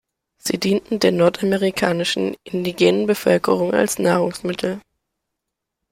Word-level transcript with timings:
Sie 0.39 0.57
dienten 0.59 0.97
der 0.97 1.11
nordamerikanischen 1.11 2.35
indigenen 2.43 3.05
Bevölkerung 3.05 3.71
als 3.75 3.99
Nahrungsmittel. 3.99 4.81